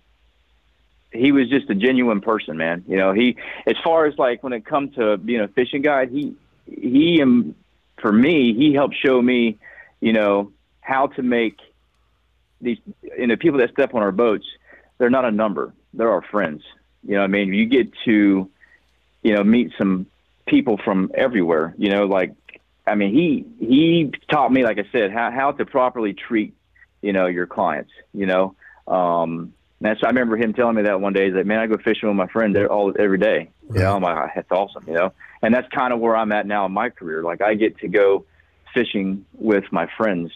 [1.15, 2.84] he was just a genuine person, man.
[2.88, 6.10] You know, he as far as like when it comes to being a fishing guide,
[6.10, 7.56] he he um
[8.01, 9.58] for me, he helped show me,
[10.01, 10.51] you know,
[10.82, 11.58] how to make
[12.62, 12.78] these
[13.17, 14.45] you know people that step on our boats.
[14.97, 16.63] They're not a number; they're our friends.
[17.08, 18.49] You know, I mean, you get to,
[19.23, 20.08] you know, meet some
[20.47, 21.73] people from everywhere.
[21.78, 22.34] You know, like
[22.88, 26.54] I mean, he he taught me, like I said, how how to properly treat,
[27.01, 27.91] you know, your clients.
[28.13, 28.56] You know,
[28.88, 29.54] um,
[29.86, 31.26] that's I remember him telling me that one day.
[31.26, 33.95] He's like, "Man, I go fishing with my friend there all every day." You know,
[33.95, 35.13] I'm like, "That's awesome," you know.
[35.41, 37.24] And that's kind of where I'm at now in my career.
[37.24, 38.26] Like, I get to go
[38.74, 40.32] fishing with my friends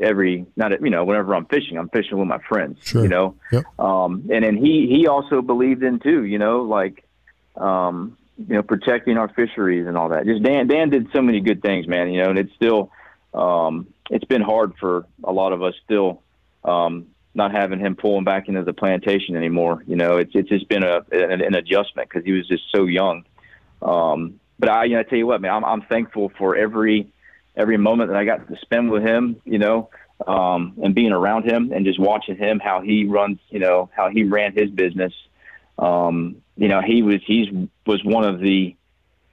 [0.00, 2.78] every not you know whenever I'm fishing, I'm fishing with my friends.
[2.82, 3.02] Sure.
[3.02, 3.64] You know, yep.
[3.78, 6.24] um, and then he he also believed in too.
[6.24, 7.04] You know, like
[7.56, 10.26] um, you know protecting our fisheries and all that.
[10.26, 12.10] Just Dan Dan did so many good things, man.
[12.10, 12.90] You know, and it's still
[13.34, 16.22] um, it's been hard for a lot of us still.
[16.64, 19.82] Um, not having him pulling back into the plantation anymore.
[19.86, 22.86] You know, it's it's just been a an, an adjustment because he was just so
[22.86, 23.24] young.
[23.82, 27.12] Um, but I, you know, I tell you what, man, I'm I'm thankful for every
[27.56, 29.40] every moment that I got to spend with him.
[29.44, 29.90] You know,
[30.26, 33.38] um, and being around him and just watching him how he runs.
[33.48, 35.12] You know, how he ran his business.
[35.78, 37.46] Um, you know, he was he's
[37.86, 38.74] was one of the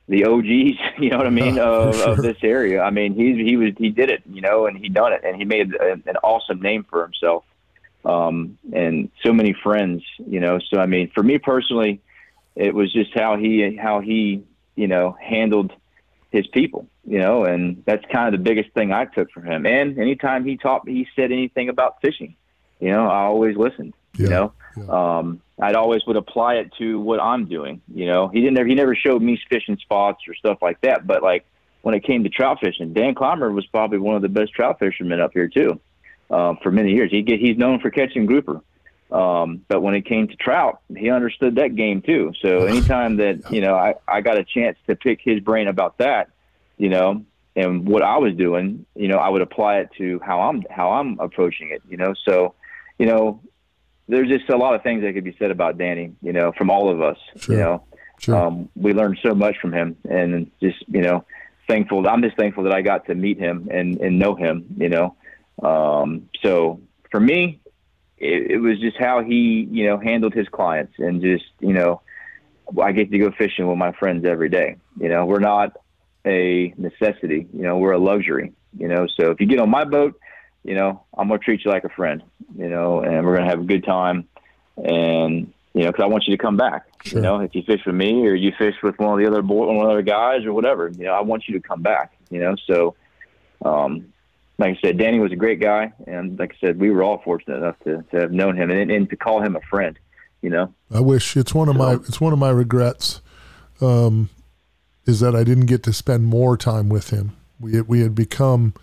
[0.08, 0.46] the OGs,
[1.00, 2.10] you know what I mean, of, sure.
[2.12, 2.82] of, this area.
[2.82, 5.36] I mean, he he was he did it, you know, and he done it, and
[5.36, 7.44] he made a, an awesome name for himself
[8.06, 10.60] um, and so many friends, you know.
[10.72, 12.02] So I mean, for me personally,
[12.56, 14.44] it was just how he how he
[14.76, 15.74] you know handled
[16.32, 19.66] his people, you know, and that's kind of the biggest thing I took from him.
[19.66, 22.36] And anytime he taught me, he said anything about fishing,
[22.80, 23.94] you know, I always listened.
[24.16, 25.18] Yeah, you know, yeah.
[25.18, 27.82] um, I'd always would apply it to what I'm doing.
[27.94, 28.56] You know, he didn't.
[28.56, 31.06] Never he never showed me fishing spots or stuff like that.
[31.06, 31.46] But like
[31.82, 34.80] when it came to trout fishing, Dan Clymer was probably one of the best trout
[34.80, 35.80] fishermen up here too
[36.30, 37.12] um, for many years.
[37.12, 38.62] He get, he's known for catching grouper.
[39.12, 42.34] Um, but when it came to trout, he understood that game too.
[42.42, 45.98] So anytime that, you know, I, I got a chance to pick his brain about
[46.00, 46.30] that,
[46.78, 47.24] you know,
[47.56, 50.92] and what I was doing, you know, I would apply it to how I'm, how
[50.92, 52.14] I'm approaching it, you know?
[52.28, 52.54] So,
[53.00, 53.40] you know,
[54.10, 56.70] there's just a lot of things that could be said about Danny, you know, from
[56.70, 57.18] all of us.
[57.38, 57.56] Sure.
[57.56, 57.84] You know,
[58.20, 58.36] Sure.
[58.36, 61.24] um, we learned so much from him, and just you know,
[61.68, 62.08] thankful.
[62.08, 64.66] I'm just thankful that I got to meet him and and know him.
[64.76, 65.16] You know,
[65.62, 67.60] um, so for me,
[68.18, 72.02] it, it was just how he you know handled his clients, and just you know,
[72.82, 74.78] I get to go fishing with my friends every day.
[75.00, 75.78] You know, we're not
[76.26, 77.48] a necessity.
[77.54, 78.54] You know, we're a luxury.
[78.78, 80.20] You know, so if you get on my boat,
[80.64, 82.24] you know, I'm gonna treat you like a friend.
[82.58, 84.28] You know, and we're gonna have a good time,
[84.78, 86.86] and you know, because I want you to come back.
[87.04, 87.20] Sure.
[87.20, 89.44] You know, if you fish with me or you fish with one of the other
[89.44, 91.82] boy, one of the other guys or whatever, you know, I want you to come
[91.82, 92.14] back.
[92.30, 92.96] You know, so
[93.64, 94.12] um,
[94.58, 97.22] like I said, Danny was a great guy, and like I said, we were all
[97.24, 99.98] fortunate enough to, to have known him and, and to call him a friend.
[100.42, 103.22] You know, I wish it's one of my it's one of my regrets
[103.82, 104.30] um,
[105.06, 107.36] is that I didn't get to spend more time with him.
[107.60, 108.74] We had, we had become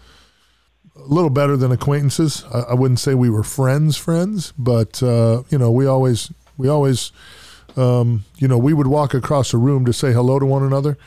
[0.97, 2.45] a little better than acquaintances.
[2.53, 6.69] I, I wouldn't say we were friends friends, but uh, you know we always we
[6.69, 7.13] always
[7.77, 10.99] um, you know we would walk across a room to say hello to one another.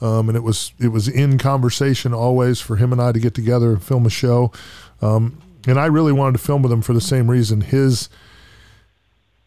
[0.00, 3.34] Um, and it was it was in conversation always for him and I to get
[3.34, 4.52] together and film a show.
[5.00, 7.62] Um, and I really wanted to film with him for the same reason.
[7.62, 8.08] His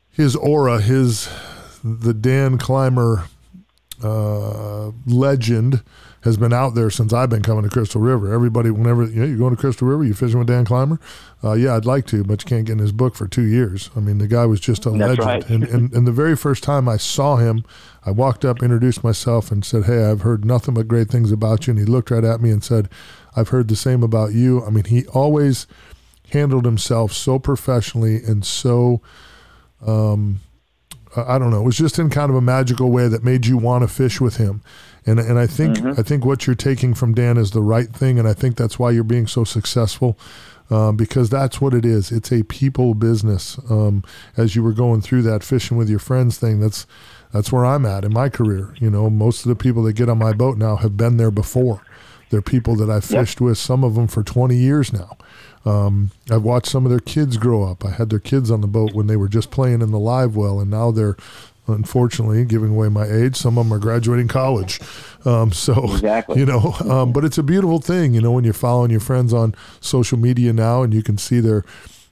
[0.10, 1.30] his aura, his
[1.84, 3.26] the Dan Clymer
[4.04, 5.84] uh, legend
[6.22, 8.34] has been out there since I've been coming to Crystal River.
[8.34, 11.00] Everybody, whenever you know, you're going to Crystal River, you're fishing with Dan Clymer.
[11.44, 13.90] Uh, yeah, I'd like to, but you can't get in his book for two years.
[13.96, 15.28] I mean, the guy was just a That's legend.
[15.28, 15.50] right.
[15.50, 17.64] And, and and the very first time I saw him,
[18.06, 21.68] I walked up, introduced myself, and said, "Hey, I've heard nothing but great things about
[21.68, 22.90] you." And he looked right at me and said,
[23.36, 25.68] "I've heard the same about you." I mean, he always
[26.32, 29.02] handled himself so professionally and so
[29.86, 30.42] um,
[31.16, 31.62] I I don't know.
[31.62, 34.22] It was just in kind of a magical way that made you want to fish
[34.22, 34.62] with him.
[35.06, 38.20] And and I think I think what you're taking from Dan is the right thing,
[38.20, 40.18] and I think that's why you're being so successful.
[40.72, 42.12] Um, because that's what it is.
[42.12, 43.58] It's a people business.
[43.72, 44.04] Um,
[44.38, 46.86] as you were going through that fishing with your friends thing, that's
[47.34, 48.76] that's where I'm at in my career.
[48.80, 51.32] You know, most of the people that get on my boat now have been there
[51.32, 51.82] before.
[52.30, 53.20] They're people that I've Yep.
[53.22, 55.18] fished with, some of them for 20 years now.
[55.66, 57.84] Um, I've watched some of their kids grow up.
[57.84, 60.36] I had their kids on the boat when they were just playing in the live
[60.36, 61.18] well, and now they're
[61.70, 63.36] unfortunately giving away my age.
[63.36, 64.80] Some of them are graduating college.
[65.26, 66.40] Um, so, Exactly.
[66.40, 69.34] you know, um, but it's a beautiful thing, you know, when you're following your friends
[69.34, 71.64] on social media now and you can see their,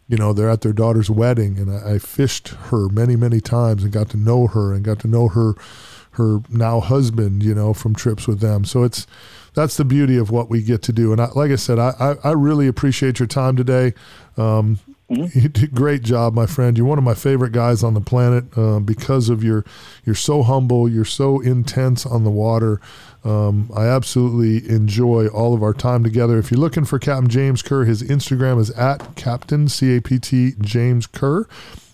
[0.08, 1.58] you know, they're at their daughter's wedding.
[1.58, 5.00] And I, I fished her many, many times and got to know her and got
[5.00, 5.54] to know her,
[6.12, 8.66] her now husband, you know, from trips with them.
[8.66, 9.06] So it's,
[9.54, 11.12] that's the beauty of what we get to do.
[11.12, 13.94] And I, like I said, I, I, I really appreciate your time today.
[14.38, 16.78] Um, You did great job, my friend.
[16.78, 19.64] You're one of my favorite guys on the planet uh, because of your.
[20.04, 20.90] You're so humble.
[20.90, 22.82] You're so intense on the water.
[23.24, 26.38] Um, I absolutely enjoy all of our time together.
[26.38, 30.20] If you're looking for Captain James Kerr, his Instagram is at Captain C A P
[30.20, 31.48] T James Kerr.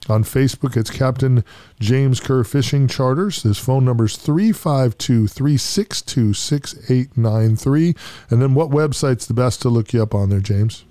[0.09, 1.45] On Facebook, it's Captain
[1.79, 3.43] James Kerr Fishing Charters.
[3.43, 7.95] His phone number is 352 362 6893.
[8.29, 10.83] And then what website's the best to look you up on there, James?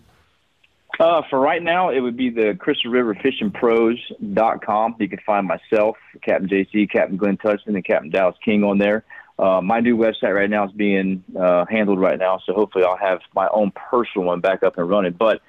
[1.00, 4.96] Uh, for right now, it would be the Crystal River Fishing Pros.com.
[4.98, 9.04] You can find myself, Captain JC, Captain Glenn Touchton, and Captain Dallas King on there.
[9.38, 12.98] Uh, my new website right now is being uh, handled right now, so hopefully I'll
[12.98, 15.12] have my own personal one back up and running.
[15.12, 15.40] But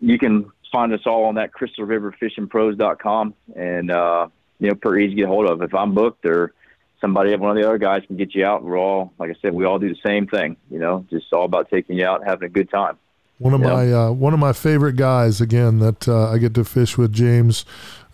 [0.00, 4.74] you can find us all on that Crystal River Fishing Pros.com, and uh, you know,
[4.74, 5.62] pretty easy to get hold of.
[5.62, 6.52] If I'm booked or
[7.00, 9.54] somebody, one of the other guys can get you out, we're all, like I said,
[9.54, 10.56] we all do the same thing.
[10.70, 12.98] You know, just all about taking you out, having a good time.
[13.40, 13.72] One of Yeah.
[13.72, 17.10] my uh, one of my favorite guys again that uh, I get to fish with
[17.10, 17.64] James.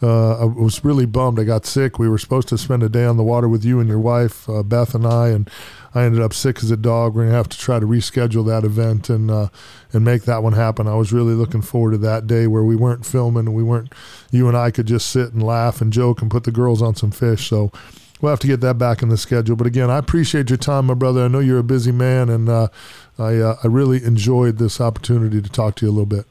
[0.01, 1.41] Uh, I was really bummed.
[1.41, 1.99] I got sick.
[1.99, 4.49] We were supposed to spend a day on the water with you and your wife,
[4.49, 5.51] uh, Beth and I, and
[5.97, 7.17] I ended up sick as a dog.
[7.17, 9.49] We're gonna have to try to reschedule that event and uh,
[9.93, 10.87] and make that one happen.
[10.87, 13.93] I was really looking forward to that day where we weren't filming and we weren't.
[14.31, 16.95] You and I could just sit and laugh and joke and put the girls on
[16.95, 17.49] some fish.
[17.49, 17.73] So.
[18.23, 19.57] We'll have to get that back in the schedule.
[19.57, 21.23] But again, I appreciate your time, my brother.
[21.23, 22.69] I know you're a busy man, and uh,
[23.19, 26.27] I uh, I really enjoyed this opportunity to talk to you a little bit.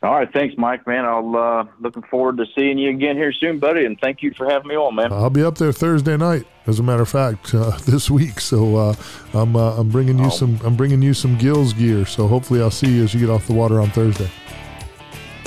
[0.00, 0.86] All right, thanks, Mike.
[0.86, 3.84] Man, I'll uh, looking forward to seeing you again here soon, buddy.
[3.84, 5.12] And thank you for having me on, man.
[5.12, 8.38] I'll be up there Thursday night, as a matter of fact, uh, this week.
[8.40, 8.94] So uh,
[9.34, 10.30] I'm uh, I'm bringing you Oh.
[10.30, 12.06] some I'm bringing you some gills gear.
[12.06, 14.30] So hopefully I'll see you as you get off the water on Thursday.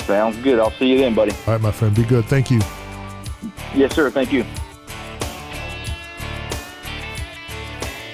[0.00, 0.58] Sounds good.
[0.58, 1.30] I'll see you then, buddy.
[1.46, 1.94] All right, my friend.
[1.96, 2.26] Be good.
[2.26, 2.60] Thank you.
[3.74, 4.10] Yes, sir.
[4.10, 4.44] Thank you.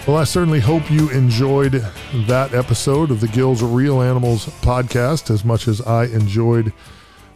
[0.08, 1.84] Well, I certainly hope you enjoyed
[2.14, 6.72] that episode of the Gills Reel Animals podcast as much as I enjoyed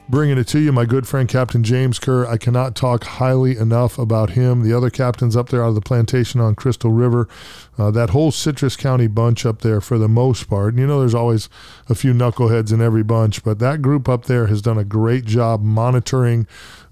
[0.09, 0.73] bringing it to you.
[0.73, 2.27] My good friend, Captain James Kerr.
[2.27, 4.63] I cannot talk highly enough about him.
[4.63, 7.29] The other captains up there out of the plantation on Crystal River,
[7.77, 10.73] uh, that whole Citrus County bunch up there for the most part.
[10.73, 11.51] And you know, there's always
[11.91, 15.27] a few knuckleheads in every bunch, but that group up there has done a great
[15.27, 16.47] job monitoring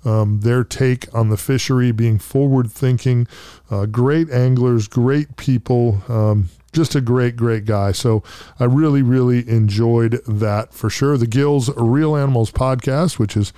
[0.05, 3.27] um, their take on the fishery, being forward thinking.
[3.71, 6.03] Uh, great anglers, great people.
[6.09, 7.93] Um, just a great, great guy.
[7.93, 8.23] So
[8.59, 11.19] I really, really enjoyed that for sure.
[11.19, 13.53] The Gills Reel Animals podcast, which is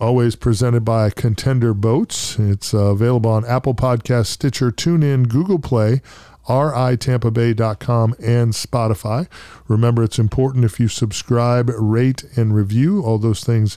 [0.00, 2.38] always presented by Contender Boats.
[2.38, 6.02] It's uh, available on Apple Podcast, Stitcher, TuneIn, Google Play,
[6.46, 9.28] ritampabay.com, and Spotify.
[9.66, 13.02] Remember, it's important if you subscribe, rate, and review.
[13.02, 13.76] All those things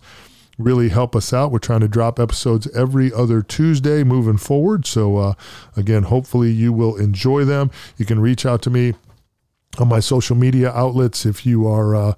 [0.61, 1.51] really help us out.
[1.51, 4.85] We're trying to drop episodes every other Tuesday moving forward.
[4.85, 5.33] So, uh,
[5.75, 7.71] again, hopefully you will enjoy them.
[7.97, 8.93] You can reach out to me
[9.77, 12.13] on my social media outlets if you are uh,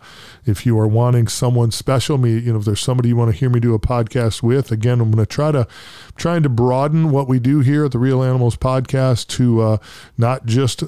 [0.45, 3.37] if you are wanting someone special me you know if there's somebody you want to
[3.37, 5.67] hear me do a podcast with again i'm going to try to
[6.15, 9.77] trying to broaden what we do here at the reel animals podcast to uh,
[10.17, 10.83] not just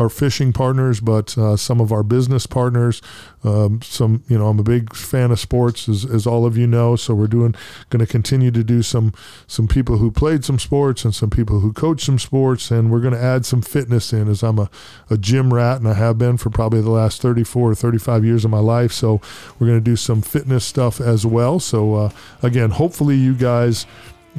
[0.00, 3.00] our fishing partners but uh, some of our business partners
[3.44, 6.66] um, some you know i'm a big fan of sports as, as all of you
[6.66, 7.54] know so we're doing
[7.90, 9.12] going to continue to do some
[9.46, 13.00] some people who played some sports and some people who coach some sports and we're
[13.00, 14.70] going to add some fitness in as i'm a,
[15.10, 18.44] a gym rat and i have been for probably the last 34 or 35 years
[18.44, 18.92] of my life.
[18.92, 19.20] So
[19.58, 21.60] we're going to do some fitness stuff as well.
[21.60, 22.10] So uh,
[22.42, 23.86] again, hopefully you guys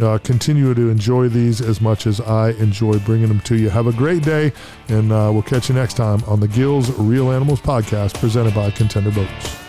[0.02, 3.70] uh, continue to enjoy these as much as I enjoy bringing them to you.
[3.70, 4.52] Have a great day,
[4.88, 8.72] and uh, we'll catch you next time on the Gills Reel Animals podcast presented by
[8.72, 9.69] Contender Boats.